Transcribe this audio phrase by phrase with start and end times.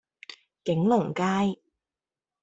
[0.63, 1.61] 景隆街